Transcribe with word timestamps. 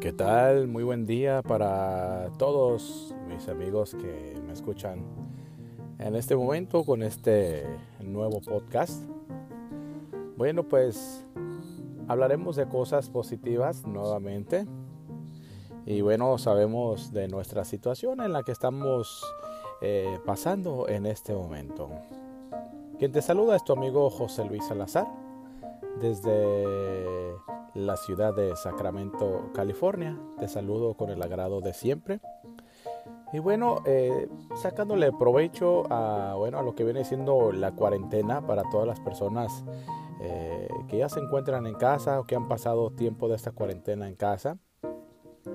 ¿Qué 0.00 0.14
tal? 0.14 0.66
Muy 0.66 0.82
buen 0.82 1.04
día 1.04 1.42
para 1.42 2.30
todos 2.38 3.14
mis 3.28 3.46
amigos 3.50 3.94
que 3.94 4.40
me 4.46 4.54
escuchan 4.54 5.04
en 5.98 6.16
este 6.16 6.34
momento 6.34 6.84
con 6.84 7.02
este 7.02 7.66
nuevo 8.00 8.40
podcast. 8.40 9.04
Bueno, 10.38 10.62
pues 10.62 11.26
hablaremos 12.08 12.56
de 12.56 12.66
cosas 12.66 13.10
positivas 13.10 13.86
nuevamente. 13.86 14.66
Y 15.84 16.00
bueno, 16.00 16.38
sabemos 16.38 17.12
de 17.12 17.28
nuestra 17.28 17.66
situación 17.66 18.22
en 18.22 18.32
la 18.32 18.42
que 18.42 18.52
estamos 18.52 19.22
eh, 19.82 20.18
pasando 20.24 20.88
en 20.88 21.04
este 21.04 21.34
momento. 21.34 21.90
Quien 22.98 23.12
te 23.12 23.20
saluda 23.20 23.54
es 23.54 23.64
tu 23.64 23.74
amigo 23.74 24.08
José 24.08 24.46
Luis 24.46 24.64
Salazar 24.64 25.06
desde 26.00 26.64
la 27.74 27.96
ciudad 27.96 28.34
de 28.34 28.56
Sacramento, 28.56 29.50
California. 29.54 30.18
Te 30.38 30.48
saludo 30.48 30.94
con 30.94 31.10
el 31.10 31.22
agrado 31.22 31.60
de 31.60 31.74
siempre. 31.74 32.20
Y 33.32 33.38
bueno, 33.38 33.82
eh, 33.86 34.28
sacándole 34.56 35.12
provecho 35.12 35.84
a, 35.90 36.34
bueno, 36.36 36.58
a 36.58 36.62
lo 36.62 36.74
que 36.74 36.84
viene 36.84 37.04
siendo 37.04 37.52
la 37.52 37.72
cuarentena 37.72 38.44
para 38.46 38.64
todas 38.70 38.86
las 38.86 38.98
personas 39.00 39.64
eh, 40.20 40.68
que 40.88 40.98
ya 40.98 41.08
se 41.08 41.20
encuentran 41.20 41.66
en 41.66 41.74
casa 41.74 42.20
o 42.20 42.24
que 42.24 42.34
han 42.34 42.48
pasado 42.48 42.90
tiempo 42.90 43.28
de 43.28 43.36
esta 43.36 43.52
cuarentena 43.52 44.08
en 44.08 44.16
casa, 44.16 44.58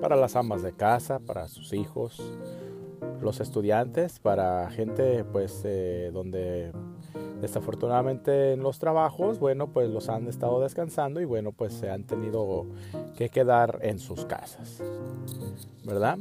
para 0.00 0.16
las 0.16 0.36
amas 0.36 0.62
de 0.62 0.72
casa, 0.72 1.20
para 1.20 1.48
sus 1.48 1.72
hijos, 1.72 2.36
los 3.20 3.40
estudiantes, 3.40 4.18
para 4.18 4.68
gente 4.70 5.24
pues 5.24 5.62
eh, 5.64 6.10
donde 6.12 6.72
Desafortunadamente 7.40 8.52
en 8.52 8.62
los 8.62 8.78
trabajos, 8.78 9.38
bueno, 9.38 9.68
pues 9.68 9.90
los 9.90 10.08
han 10.08 10.26
estado 10.26 10.60
descansando 10.60 11.20
y 11.20 11.24
bueno, 11.24 11.52
pues 11.52 11.74
se 11.74 11.90
han 11.90 12.04
tenido 12.04 12.66
que 13.16 13.28
quedar 13.28 13.78
en 13.82 13.98
sus 13.98 14.24
casas, 14.24 14.82
¿verdad? 15.84 16.18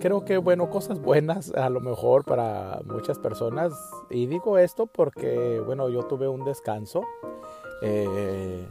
Creo 0.00 0.24
que, 0.24 0.38
bueno, 0.38 0.70
cosas 0.70 1.00
buenas 1.00 1.52
a 1.54 1.68
lo 1.70 1.80
mejor 1.80 2.24
para 2.24 2.80
muchas 2.84 3.18
personas. 3.18 3.72
Y 4.10 4.26
digo 4.26 4.58
esto 4.58 4.86
porque, 4.86 5.60
bueno, 5.64 5.88
yo 5.88 6.04
tuve 6.04 6.26
un 6.26 6.44
descanso 6.44 7.04
eh, 7.82 8.66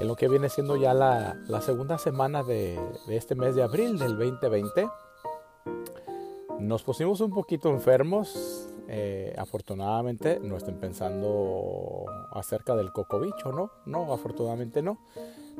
en 0.00 0.08
lo 0.08 0.14
que 0.16 0.28
viene 0.28 0.48
siendo 0.48 0.76
ya 0.76 0.94
la, 0.94 1.36
segunda 1.62 1.98
semana 1.98 2.42
de 2.42 2.78
este 3.08 3.34
mes 3.34 3.54
de 3.54 3.62
abril 3.62 3.98
del 3.98 4.18
2020. 4.18 4.88
Nos 6.58 6.82
pusimos 6.82 7.20
un 7.20 7.30
poquito 7.30 7.68
enfermos, 7.68 8.68
eh, 8.90 9.34
afortunadamente 9.36 10.40
no 10.42 10.56
estén 10.56 10.78
pensando 10.78 12.06
acerca 12.32 12.74
del 12.74 12.90
cocobicho, 12.90 13.52
¿no? 13.52 13.70
No, 13.84 14.12
afortunadamente 14.12 14.80
no. 14.80 14.98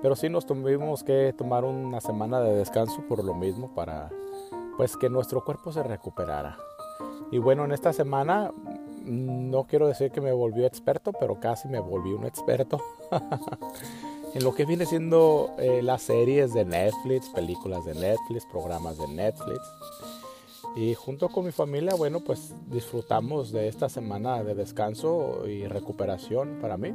Pero 0.01 0.17
sí 0.17 0.31
nos 0.31 0.47
tuvimos 0.47 1.05
que 1.05 1.35
tomar 1.37 1.65
una 1.65 2.01
semana 2.01 2.41
de 2.41 2.55
descanso 2.55 3.03
por 3.07 3.23
lo 3.23 3.35
mismo 3.35 3.75
para 3.75 4.11
pues 4.79 4.97
que 4.97 5.11
nuestro 5.11 5.45
cuerpo 5.45 5.73
se 5.73 5.83
recuperara. 5.83 6.57
Y 7.31 7.39
bueno, 7.39 7.65
en 7.65 7.73
esta 7.73 7.93
semana 7.93 8.51
mm, 8.51 9.51
no 9.51 9.67
quiero 9.67 9.89
decir 9.89 10.11
que 10.11 10.23
me 10.23 10.33
volvió 10.33 10.67
experto, 10.67 11.13
pero 11.13 11.39
casi 11.39 11.69
me 11.69 11.81
volví 11.81 12.13
un 12.13 12.25
experto 12.25 12.81
en 14.35 14.43
lo 14.43 14.55
que 14.55 14.65
viene 14.65 14.87
siendo 14.87 15.55
eh, 15.59 15.83
las 15.83 16.03
series 16.03 16.55
de 16.55 16.65
Netflix, 16.65 17.29
películas 17.29 17.85
de 17.85 17.95
Netflix, 17.95 18.47
programas 18.51 18.97
de 18.97 19.09
Netflix. 19.09 19.61
Y 20.77 20.95
junto 20.95 21.29
con 21.29 21.45
mi 21.45 21.53
familia, 21.53 21.95
bueno, 21.95 22.21
pues 22.21 22.55
disfrutamos 22.71 23.53
de 23.53 23.69
esta 23.69 23.89
semana 23.89 24.45
de 24.45 24.55
descanso 24.55 25.47
y 25.49 25.67
recuperación 25.67 26.59
para 26.61 26.77
mí. 26.77 26.95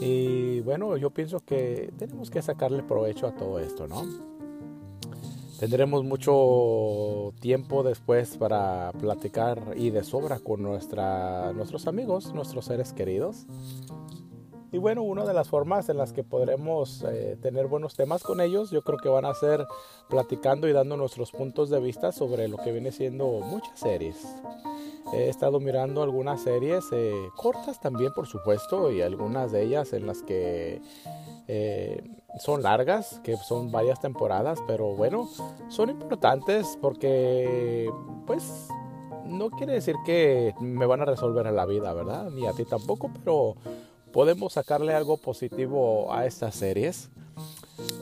Y 0.00 0.60
bueno, 0.60 0.96
yo 0.96 1.10
pienso 1.10 1.40
que 1.40 1.92
tenemos 1.98 2.30
que 2.30 2.42
sacarle 2.42 2.82
provecho 2.82 3.26
a 3.26 3.34
todo 3.34 3.58
esto, 3.58 3.86
¿no? 3.86 4.04
Tendremos 5.58 6.04
mucho 6.04 7.32
tiempo 7.40 7.82
después 7.82 8.36
para 8.36 8.92
platicar 8.92 9.74
y 9.74 9.88
de 9.88 10.04
sobra 10.04 10.38
con 10.38 10.62
nuestra, 10.62 11.52
nuestros 11.54 11.86
amigos, 11.86 12.34
nuestros 12.34 12.66
seres 12.66 12.92
queridos. 12.92 13.46
Y 14.72 14.78
bueno, 14.78 15.02
una 15.02 15.24
de 15.24 15.32
las 15.32 15.48
formas 15.48 15.88
en 15.88 15.96
las 15.96 16.12
que 16.12 16.24
podremos 16.24 17.04
eh, 17.08 17.38
tener 17.40 17.66
buenos 17.66 17.94
temas 17.94 18.22
con 18.22 18.40
ellos, 18.40 18.70
yo 18.70 18.82
creo 18.82 18.98
que 18.98 19.08
van 19.08 19.24
a 19.24 19.34
ser 19.34 19.64
platicando 20.08 20.68
y 20.68 20.72
dando 20.72 20.96
nuestros 20.96 21.30
puntos 21.30 21.70
de 21.70 21.78
vista 21.80 22.10
sobre 22.10 22.48
lo 22.48 22.56
que 22.58 22.72
viene 22.72 22.90
siendo 22.90 23.26
muchas 23.26 23.78
series. 23.78 24.26
He 25.12 25.28
estado 25.28 25.60
mirando 25.60 26.02
algunas 26.02 26.42
series 26.42 26.84
eh, 26.90 27.28
cortas 27.36 27.80
también, 27.80 28.12
por 28.12 28.26
supuesto, 28.26 28.90
y 28.90 29.02
algunas 29.02 29.52
de 29.52 29.62
ellas 29.62 29.92
en 29.92 30.04
las 30.04 30.22
que 30.22 30.82
eh, 31.46 32.02
son 32.40 32.62
largas, 32.64 33.20
que 33.22 33.36
son 33.36 33.70
varias 33.70 34.00
temporadas, 34.00 34.58
pero 34.66 34.96
bueno, 34.96 35.28
son 35.68 35.90
importantes 35.90 36.76
porque, 36.82 37.88
pues, 38.26 38.68
no 39.24 39.50
quiere 39.50 39.74
decir 39.74 39.94
que 40.04 40.54
me 40.60 40.86
van 40.86 41.02
a 41.02 41.04
resolver 41.04 41.46
la 41.52 41.66
vida, 41.66 41.92
¿verdad? 41.94 42.30
Ni 42.30 42.46
a 42.46 42.52
ti 42.52 42.64
tampoco, 42.64 43.10
pero 43.12 43.54
podemos 44.16 44.54
sacarle 44.54 44.94
algo 44.94 45.18
positivo 45.18 46.10
a 46.10 46.24
estas 46.24 46.54
series. 46.54 47.10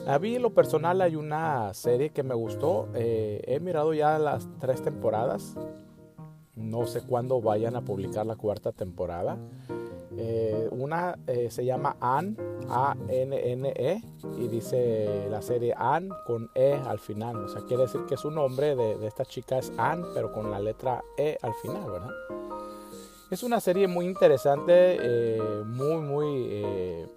A 0.07 0.17
mí 0.17 0.35
en 0.35 0.43
lo 0.43 0.53
personal 0.53 1.01
hay 1.01 1.17
una 1.17 1.73
serie 1.73 2.11
que 2.11 2.23
me 2.23 2.33
gustó. 2.33 2.87
Eh, 2.95 3.41
he 3.45 3.59
mirado 3.59 3.93
ya 3.93 4.17
las 4.17 4.47
tres 4.61 4.81
temporadas. 4.81 5.57
No 6.55 6.87
sé 6.87 7.01
cuándo 7.01 7.41
vayan 7.41 7.75
a 7.75 7.81
publicar 7.81 8.25
la 8.25 8.37
cuarta 8.37 8.71
temporada. 8.71 9.37
Eh, 10.15 10.69
una 10.71 11.19
eh, 11.27 11.51
se 11.51 11.65
llama 11.65 11.97
Anne, 11.99 12.37
A-N-N-E, 12.69 14.01
y 14.37 14.47
dice 14.47 15.27
la 15.29 15.41
serie 15.41 15.73
Anne 15.77 16.15
con 16.25 16.49
E 16.55 16.75
al 16.75 16.99
final. 16.99 17.43
O 17.43 17.49
sea, 17.49 17.61
quiere 17.63 17.83
decir 17.83 18.05
que 18.07 18.15
su 18.15 18.31
nombre 18.31 18.77
de, 18.77 18.97
de 18.97 19.07
esta 19.07 19.25
chica 19.25 19.57
es 19.57 19.69
Anne, 19.75 20.05
pero 20.13 20.31
con 20.31 20.49
la 20.49 20.61
letra 20.61 21.03
E 21.17 21.37
al 21.41 21.53
final, 21.55 21.91
¿verdad? 21.91 22.44
Es 23.31 23.41
una 23.41 23.59
serie 23.59 23.87
muy 23.87 24.05
interesante, 24.05 24.97
eh, 25.01 25.63
muy, 25.65 25.95
muy 25.95 26.45
eh, 26.47 27.07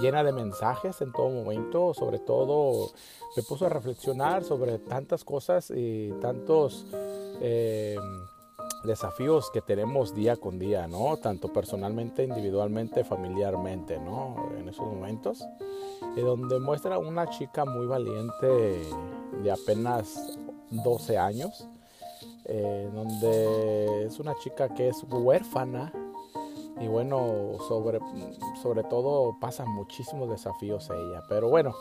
llena 0.00 0.24
de 0.24 0.32
mensajes 0.32 1.02
en 1.02 1.12
todo 1.12 1.28
momento. 1.28 1.92
Sobre 1.92 2.18
todo 2.18 2.90
me 3.36 3.42
puso 3.42 3.66
a 3.66 3.68
reflexionar 3.68 4.42
sobre 4.42 4.78
tantas 4.78 5.24
cosas 5.24 5.70
y 5.70 6.12
tantos 6.22 6.86
eh, 7.42 7.98
desafíos 8.84 9.50
que 9.52 9.60
tenemos 9.60 10.14
día 10.14 10.36
con 10.36 10.58
día, 10.58 10.88
¿no? 10.88 11.18
Tanto 11.18 11.52
personalmente, 11.52 12.24
individualmente, 12.24 13.04
familiarmente, 13.04 13.98
¿no? 13.98 14.50
En 14.58 14.66
esos 14.66 14.86
momentos. 14.86 15.44
Donde 16.16 16.58
muestra 16.58 16.98
una 16.98 17.28
chica 17.28 17.66
muy 17.66 17.86
valiente 17.86 18.82
de 19.42 19.50
apenas 19.52 20.38
12 20.70 21.18
años 21.18 21.68
eh, 22.48 22.90
donde 22.92 24.06
es 24.06 24.18
una 24.18 24.34
chica 24.36 24.74
que 24.74 24.88
es 24.88 25.04
huérfana 25.08 25.92
y 26.80 26.86
bueno, 26.86 27.56
sobre, 27.66 27.98
sobre 28.62 28.84
todo 28.84 29.36
pasan 29.40 29.68
muchísimos 29.68 30.30
desafíos 30.30 30.90
a 30.90 30.94
ella. 30.94 31.22
Pero 31.28 31.48
bueno, 31.48 31.74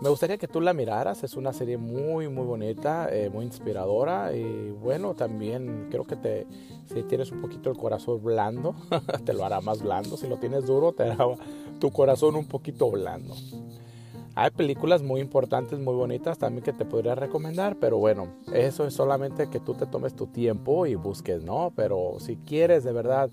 me 0.00 0.08
gustaría 0.08 0.36
que 0.36 0.48
tú 0.48 0.60
la 0.60 0.74
miraras, 0.74 1.24
es 1.24 1.36
una 1.36 1.52
serie 1.52 1.78
muy, 1.78 2.28
muy 2.28 2.44
bonita, 2.44 3.08
eh, 3.10 3.30
muy 3.30 3.46
inspiradora 3.46 4.34
y 4.34 4.70
bueno, 4.70 5.14
también 5.14 5.88
creo 5.90 6.04
que 6.04 6.16
te, 6.16 6.46
si 6.92 7.02
tienes 7.04 7.32
un 7.32 7.40
poquito 7.40 7.70
el 7.70 7.76
corazón 7.76 8.22
blando, 8.22 8.74
te 9.24 9.32
lo 9.32 9.44
hará 9.44 9.60
más 9.60 9.82
blando, 9.82 10.16
si 10.16 10.28
lo 10.28 10.38
tienes 10.38 10.66
duro, 10.66 10.92
te 10.92 11.04
hará 11.04 11.26
tu 11.78 11.90
corazón 11.90 12.36
un 12.36 12.46
poquito 12.46 12.90
blando. 12.90 13.34
Hay 14.34 14.50
películas 14.50 15.02
muy 15.02 15.20
importantes, 15.20 15.78
muy 15.78 15.94
bonitas 15.94 16.38
también 16.38 16.64
que 16.64 16.72
te 16.72 16.86
podría 16.86 17.14
recomendar, 17.14 17.76
pero 17.76 17.98
bueno, 17.98 18.28
eso 18.52 18.86
es 18.86 18.94
solamente 18.94 19.50
que 19.50 19.60
tú 19.60 19.74
te 19.74 19.86
tomes 19.86 20.16
tu 20.16 20.26
tiempo 20.26 20.86
y 20.86 20.94
busques, 20.94 21.42
¿no? 21.42 21.70
Pero 21.76 22.16
si 22.18 22.36
quieres 22.36 22.82
de 22.82 22.92
verdad 22.92 23.28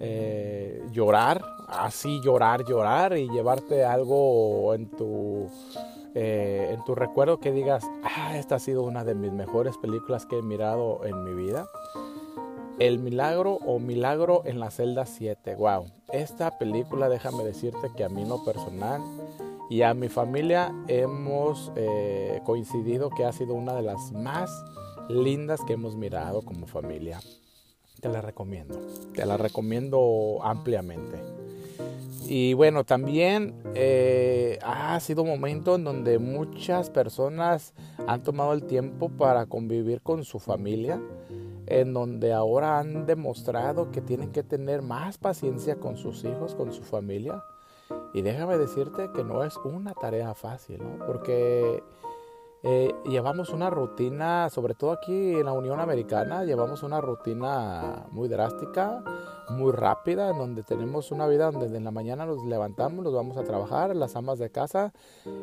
eh, 0.00 0.82
llorar, 0.92 1.42
así 1.66 2.20
llorar, 2.22 2.64
llorar 2.66 3.16
y 3.16 3.26
llevarte 3.30 3.84
algo 3.84 4.74
en 4.74 4.90
tu, 4.90 5.46
eh, 6.14 6.72
en 6.74 6.84
tu 6.84 6.94
recuerdo 6.94 7.40
que 7.40 7.50
digas, 7.50 7.82
ah, 8.02 8.36
esta 8.36 8.56
ha 8.56 8.60
sido 8.60 8.82
una 8.82 9.02
de 9.02 9.14
mis 9.14 9.32
mejores 9.32 9.78
películas 9.78 10.26
que 10.26 10.38
he 10.38 10.42
mirado 10.42 11.06
en 11.06 11.24
mi 11.24 11.32
vida. 11.32 11.66
El 12.78 12.98
milagro 12.98 13.54
o 13.64 13.78
milagro 13.78 14.42
en 14.44 14.60
la 14.60 14.70
celda 14.70 15.06
7. 15.06 15.54
Wow, 15.54 15.86
esta 16.12 16.58
película 16.58 17.08
déjame 17.08 17.44
decirte 17.44 17.90
que 17.96 18.04
a 18.04 18.10
mí 18.10 18.24
no 18.24 18.44
personal 18.44 19.00
y 19.70 19.82
a 19.82 19.94
mi 19.94 20.08
familia 20.08 20.74
hemos 20.88 21.72
eh, 21.76 22.40
coincidido 22.44 23.10
que 23.10 23.24
ha 23.24 23.32
sido 23.32 23.54
una 23.54 23.74
de 23.74 23.82
las 23.82 24.12
más 24.12 24.50
lindas 25.08 25.60
que 25.66 25.74
hemos 25.74 25.96
mirado 25.96 26.42
como 26.42 26.66
familia. 26.66 27.20
Te 28.00 28.08
la 28.08 28.20
recomiendo, 28.20 28.78
te 29.14 29.24
la 29.24 29.36
recomiendo 29.36 30.40
ampliamente. 30.42 31.18
Y 32.26 32.54
bueno, 32.54 32.84
también 32.84 33.54
eh, 33.74 34.58
ha 34.62 34.98
sido 35.00 35.22
un 35.22 35.28
momento 35.28 35.74
en 35.74 35.84
donde 35.84 36.18
muchas 36.18 36.90
personas 36.90 37.74
han 38.06 38.22
tomado 38.22 38.52
el 38.52 38.64
tiempo 38.64 39.10
para 39.10 39.46
convivir 39.46 40.00
con 40.00 40.24
su 40.24 40.38
familia, 40.38 41.00
en 41.66 41.92
donde 41.92 42.32
ahora 42.32 42.78
han 42.78 43.06
demostrado 43.06 43.90
que 43.90 44.00
tienen 44.00 44.32
que 44.32 44.42
tener 44.42 44.82
más 44.82 45.18
paciencia 45.18 45.76
con 45.76 45.96
sus 45.96 46.24
hijos, 46.24 46.54
con 46.54 46.72
su 46.72 46.82
familia 46.82 47.42
y 48.14 48.22
déjame 48.22 48.56
decirte 48.56 49.10
que 49.12 49.24
no 49.24 49.42
es 49.44 49.56
una 49.58 49.92
tarea 49.92 50.34
fácil, 50.34 50.78
¿no? 50.78 51.04
Porque 51.04 51.82
eh, 52.62 52.94
llevamos 53.04 53.50
una 53.50 53.68
rutina, 53.68 54.48
sobre 54.48 54.74
todo 54.74 54.92
aquí 54.92 55.34
en 55.34 55.44
la 55.44 55.52
Unión 55.52 55.80
Americana, 55.80 56.44
llevamos 56.44 56.82
una 56.82 57.00
rutina 57.00 58.06
muy 58.10 58.28
drástica, 58.28 59.02
muy 59.50 59.70
rápida, 59.72 60.30
en 60.30 60.38
donde 60.38 60.62
tenemos 60.62 61.10
una 61.10 61.26
vida 61.26 61.50
donde 61.50 61.76
en 61.76 61.84
la 61.84 61.90
mañana 61.90 62.24
nos 62.24 62.42
levantamos, 62.44 63.04
nos 63.04 63.12
vamos 63.12 63.36
a 63.36 63.42
trabajar, 63.42 63.94
las 63.94 64.16
amas 64.16 64.38
de 64.38 64.48
casa 64.48 64.94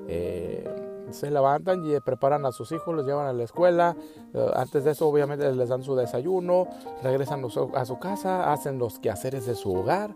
eh, 0.07 0.67
se 1.11 1.29
levantan 1.29 1.85
y 1.85 1.99
preparan 1.99 2.45
a 2.47 2.51
sus 2.51 2.71
hijos, 2.71 2.95
los 2.95 3.05
llevan 3.05 3.27
a 3.27 3.33
la 3.33 3.43
escuela, 3.43 3.95
eh, 4.33 4.51
antes 4.55 4.83
de 4.85 4.91
eso 4.91 5.07
obviamente 5.07 5.53
les 5.53 5.69
dan 5.69 5.83
su 5.83 5.95
desayuno, 5.95 6.67
regresan 7.03 7.45
a 7.75 7.85
su 7.85 7.99
casa, 7.99 8.51
hacen 8.51 8.79
los 8.79 8.97
quehaceres 8.97 9.45
de 9.45 9.53
su 9.53 9.71
hogar, 9.75 10.11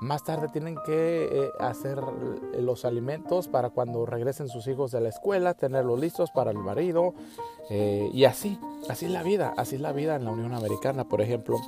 más 0.00 0.22
tarde 0.22 0.48
tienen 0.48 0.76
que 0.86 1.28
eh, 1.30 1.50
hacer 1.58 1.98
los 2.58 2.84
alimentos 2.84 3.48
para 3.48 3.70
cuando 3.70 4.06
regresen 4.06 4.48
sus 4.48 4.66
hijos 4.68 4.92
de 4.92 5.00
la 5.00 5.08
escuela, 5.08 5.54
tenerlos 5.54 5.98
listos 5.98 6.30
para 6.30 6.50
el 6.50 6.58
marido. 6.58 7.14
Eh, 7.70 8.08
y 8.12 8.24
así, 8.24 8.58
así 8.88 9.06
es 9.06 9.12
la 9.12 9.22
vida, 9.22 9.52
así 9.56 9.76
es 9.76 9.80
la 9.80 9.92
vida 9.92 10.16
en 10.16 10.24
la 10.24 10.30
Unión 10.30 10.54
Americana, 10.54 11.04
por 11.04 11.20
ejemplo. 11.20 11.58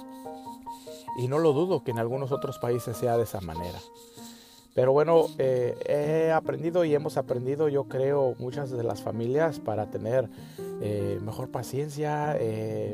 Y 1.18 1.26
no 1.26 1.38
lo 1.38 1.52
dudo 1.52 1.82
que 1.82 1.90
en 1.90 1.98
algunos 1.98 2.30
otros 2.30 2.58
países 2.58 2.96
sea 2.96 3.16
de 3.16 3.24
esa 3.24 3.40
manera. 3.40 3.78
Pero 4.74 4.92
bueno, 4.92 5.26
eh, 5.38 5.76
he 5.86 6.30
aprendido 6.30 6.84
y 6.84 6.94
hemos 6.94 7.16
aprendido, 7.16 7.68
yo 7.68 7.84
creo, 7.84 8.36
muchas 8.38 8.70
de 8.70 8.84
las 8.84 9.02
familias 9.02 9.58
para 9.58 9.90
tener 9.90 10.28
mejor 11.20 11.50
paciencia, 11.50 12.38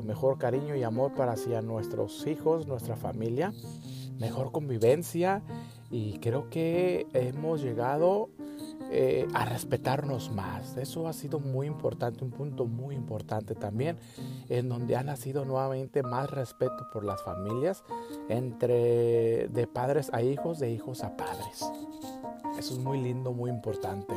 mejor 0.02 0.38
cariño 0.38 0.74
y 0.74 0.82
amor 0.82 1.14
para 1.14 1.32
hacia 1.32 1.62
nuestros 1.62 2.26
hijos, 2.26 2.66
nuestra 2.66 2.96
familia 2.96 3.52
mejor 4.18 4.52
convivencia 4.52 5.42
y 5.90 6.18
creo 6.18 6.50
que 6.50 7.06
hemos 7.12 7.62
llegado 7.62 8.30
eh, 8.90 9.26
a 9.34 9.44
respetarnos 9.44 10.30
más. 10.30 10.76
Eso 10.76 11.08
ha 11.08 11.12
sido 11.12 11.40
muy 11.40 11.66
importante, 11.66 12.22
un 12.22 12.30
punto 12.30 12.66
muy 12.66 12.94
importante 12.94 13.54
también, 13.54 13.98
en 14.48 14.68
donde 14.68 14.96
ha 14.96 15.02
nacido 15.02 15.44
nuevamente 15.44 16.02
más 16.02 16.30
respeto 16.30 16.88
por 16.92 17.04
las 17.04 17.20
familias, 17.22 17.82
entre 18.28 19.48
de 19.48 19.66
padres 19.66 20.10
a 20.12 20.22
hijos, 20.22 20.60
de 20.60 20.70
hijos 20.70 21.02
a 21.02 21.16
padres. 21.16 21.68
Eso 22.58 22.74
es 22.74 22.78
muy 22.78 23.00
lindo, 23.00 23.32
muy 23.32 23.50
importante. 23.50 24.14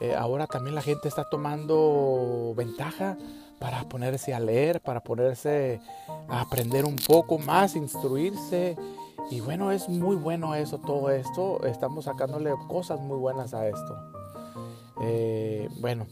Eh, 0.00 0.14
ahora 0.14 0.48
también 0.48 0.74
la 0.74 0.82
gente 0.82 1.06
está 1.06 1.28
tomando 1.30 2.54
ventaja 2.56 3.16
para 3.62 3.88
ponerse 3.88 4.34
a 4.34 4.40
leer, 4.40 4.80
para 4.80 5.04
ponerse 5.04 5.80
a 6.28 6.40
aprender 6.40 6.84
un 6.84 6.96
poco 6.96 7.38
más, 7.38 7.76
instruirse. 7.76 8.76
Y 9.30 9.40
bueno, 9.40 9.70
es 9.70 9.88
muy 9.88 10.16
bueno 10.16 10.56
eso, 10.56 10.78
todo 10.78 11.10
esto. 11.10 11.64
Estamos 11.64 12.06
sacándole 12.06 12.50
cosas 12.66 12.98
muy 12.98 13.16
buenas 13.16 13.54
a 13.54 13.68
esto. 13.68 13.96
Eh, 15.00 15.68
bueno, 15.78 16.08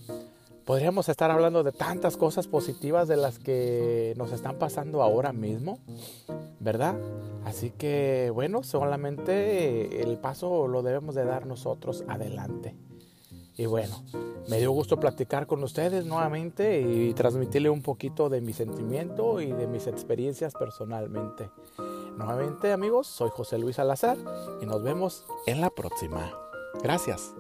podríamos 0.65 1.09
estar 1.09 1.33
hablando 1.33 1.65
de 1.65 1.73
tantas 1.73 2.17
cosas 2.17 2.47
positivas 2.47 3.09
de 3.09 3.17
las 3.17 3.41
que 3.41 4.15
nos 4.17 4.31
están 4.31 4.57
pasando 4.57 5.03
ahora 5.03 5.33
mismo, 5.33 5.81
¿verdad? 6.61 6.95
Así 7.45 7.73
que 7.73 8.31
bueno, 8.33 8.63
solamente 8.63 10.05
el 10.05 10.19
paso 10.19 10.69
lo 10.69 10.85
debemos 10.85 11.17
de 11.17 11.25
dar 11.25 11.47
nosotros 11.47 12.05
adelante. 12.07 12.77
Y 13.61 13.67
bueno, 13.67 14.03
me 14.49 14.57
dio 14.57 14.71
gusto 14.73 14.99
platicar 14.99 15.47
con 15.47 15.63
ustedes 15.63 16.07
nuevamente 16.07 16.81
y 16.81 17.13
transmitirle 17.13 17.69
un 17.69 17.83
poquito 17.83 18.31
de 18.31 18.41
mi 18.41 18.55
sentimiento 18.55 19.39
y 19.43 19.53
de 19.53 19.67
mis 19.67 19.87
experiencias 19.87 20.55
personalmente. 20.55 21.51
Nuevamente 22.17 22.73
amigos, 22.73 23.07
soy 23.07 23.29
José 23.29 23.59
Luis 23.59 23.77
Salazar 23.77 24.17
y 24.63 24.65
nos 24.65 24.83
vemos 24.83 25.27
en 25.45 25.61
la 25.61 25.69
próxima. 25.69 26.33
Gracias. 26.83 27.35